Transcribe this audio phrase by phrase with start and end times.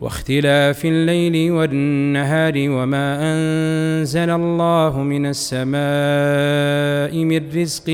[0.00, 7.84] واختلاف الليل والنهار وما أنزل الله من السماء من رزق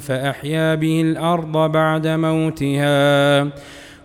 [0.00, 3.48] فأحيا به الأرض بعد موتها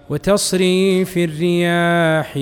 [0.09, 2.37] وتصريف الرياح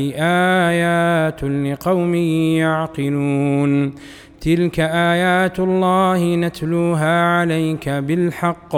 [0.66, 2.16] آيات لقوم
[2.56, 3.96] يعقلون
[4.42, 8.76] تلك آيات الله نتلوها عليك بالحق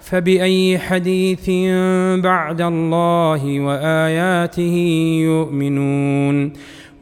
[0.00, 1.50] فبأي حديث
[2.22, 4.74] بعد الله وآياته
[5.24, 6.52] يؤمنون؟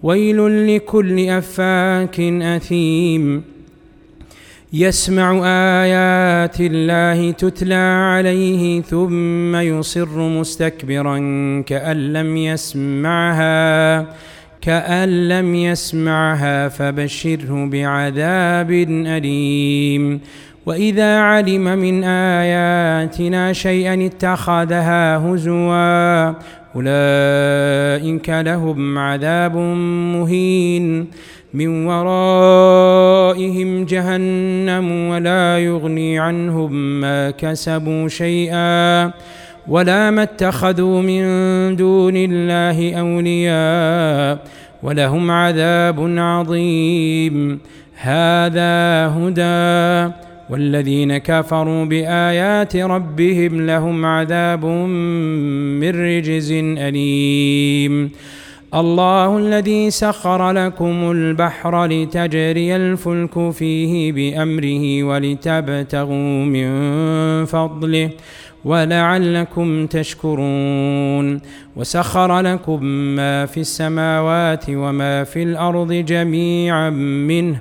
[0.03, 3.43] ويل لكل أفاك أثيم.
[4.73, 5.41] يسمع
[5.85, 11.19] آيات الله تتلى عليه ثم يصر مستكبرا
[11.67, 14.07] كأن لم يسمعها
[14.61, 20.21] كأن لم يسمعها فبشره بعذاب أليم.
[20.69, 26.35] واذا علم من اياتنا شيئا اتخذها هزوا
[26.77, 29.57] اولئك لهم عذاب
[30.17, 31.07] مهين
[31.55, 39.13] من ورائهم جهنم ولا يغني عنهم ما كسبوا شيئا
[39.69, 41.23] ولا ما اتخذوا من
[41.77, 44.39] دون الله اولياء
[44.83, 47.61] ولهم عذاب عظيم
[47.95, 58.11] هذا هدى والذين كفروا بآيات ربهم لهم عذاب من رجز أليم.
[58.75, 66.69] الله الذي سخر لكم البحر لتجري الفلك فيه بأمره ولتبتغوا من
[67.45, 68.11] فضله
[68.65, 71.41] ولعلكم تشكرون.
[71.77, 77.61] وسخر لكم ما في السماوات وما في الأرض جميعا منه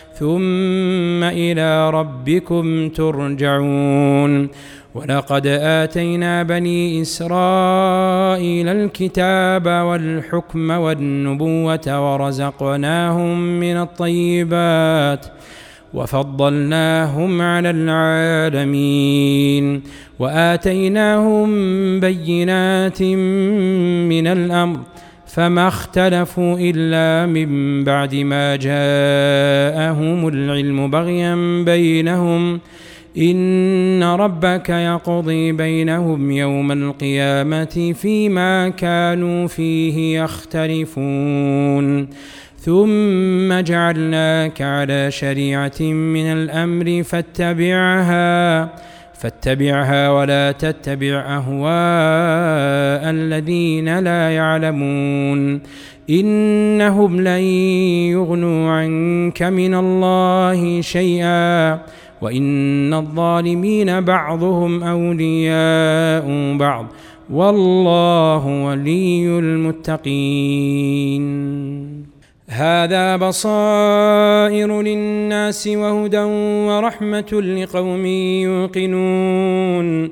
[0.21, 4.49] ثم إلى ربكم ترجعون.
[4.95, 15.25] ولقد آتينا بني إسرائيل الكتاب والحكم والنبوة ورزقناهم من الطيبات
[15.93, 19.65] وفضلناهم على العالمين.
[20.19, 21.49] وآتيناهم
[21.99, 23.03] بينات
[24.13, 24.79] من الأمر
[25.33, 32.59] فما اختلفوا إلا من بعد ما جاءهم العلم بغيا بينهم.
[33.17, 42.07] إن ربك يقضي بينهم يوم القيامة فيما كانوا فيه يختلفون.
[42.57, 48.69] ثم جعلناك على شريعة من الأمر فاتبعها
[49.13, 52.70] فاتبعها ولا تتبع اهواء
[53.11, 55.61] الذين لا يعلمون.
[56.09, 57.41] إنهم لن
[58.11, 61.79] يغنوا عنك من الله شيئا.
[62.21, 66.85] وإن الظالمين بعضهم أولياء بعض.
[67.29, 71.21] والله ولي المتقين.
[72.49, 76.23] هذا بصائر للناس وهدى
[76.67, 80.11] ورحمة لقوم يوقنون.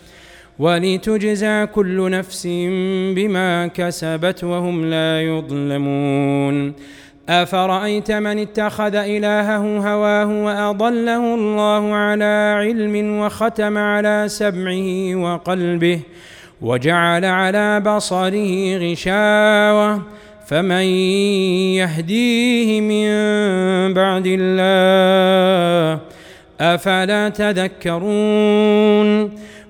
[0.61, 2.47] ولتجزى كل نفس
[3.15, 6.73] بما كسبت وهم لا يظلمون.
[7.29, 15.99] أفرأيت من اتخذ إلهه هواه وأضله الله على علم وختم على سمعه وقلبه
[16.61, 20.01] وجعل على بصره غشاوة.
[20.47, 20.85] فمن
[21.81, 23.07] يهديه من
[23.93, 25.99] بعد الله
[26.61, 29.31] أفلا تذكرون؟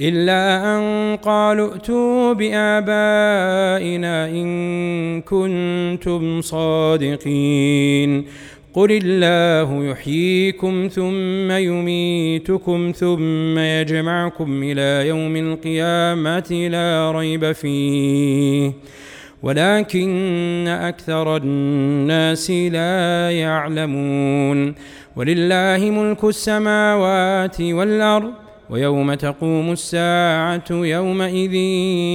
[0.00, 8.24] إلا أن قالوا ائتوا بآبائنا إن كنتم صادقين.
[8.74, 18.72] قل الله يحييكم ثم يميتكم ثم يجمعكم إلى يوم القيامة لا ريب فيه.
[19.42, 24.74] ولكن أكثر الناس لا يعلمون.
[25.16, 31.54] ولله ملك السماوات والأرض ويوم تقوم الساعة يومئذ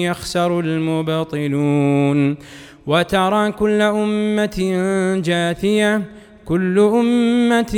[0.09, 2.37] يخسر المبطلون
[2.87, 4.57] وترى كل أمة
[5.25, 6.01] جاثية
[6.45, 7.73] كل أمة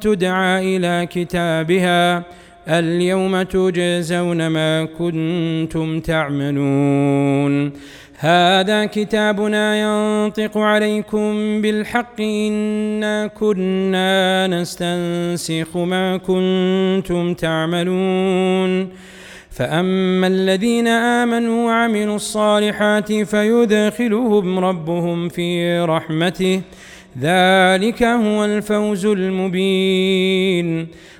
[0.00, 2.24] تدعى إلى كتابها
[2.68, 7.72] اليوم تجزون ما كنتم تعملون.
[8.18, 12.20] هذا كتابنا ينطق عليكم بالحق.
[12.20, 18.88] إنا كنا نستنسخ ما كنتم تعملون.
[19.50, 26.60] فأما الذين آمنوا وعملوا الصالحات فيدخلهم ربهم في رحمته.
[27.20, 30.86] ذلك هو الفوز المبين.